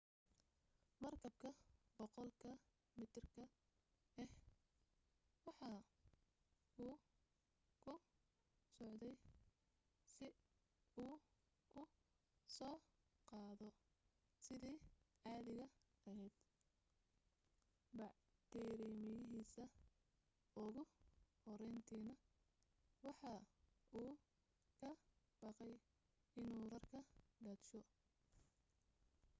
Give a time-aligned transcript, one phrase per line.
[1.01, 1.49] markabka
[1.97, 2.51] 100 ka
[2.97, 3.43] mitirka
[4.19, 4.25] ah
[5.45, 5.79] waxa
[6.83, 6.97] uu
[7.83, 7.93] ku
[8.75, 9.17] socday
[10.13, 10.25] si
[11.03, 11.15] uu
[11.81, 11.83] u
[12.55, 12.77] soo
[13.29, 13.67] qaado
[14.43, 14.77] sidii
[15.21, 15.65] caadiga
[16.09, 16.33] ahayd
[17.97, 19.69] bacrimiyihiisii
[20.65, 20.81] ugu
[21.45, 22.13] horrayntiina
[23.05, 23.31] waxa
[24.01, 24.13] uu
[24.79, 24.89] ka
[25.41, 25.73] baqay
[26.39, 26.99] inuu rarka
[27.43, 27.79] daadsho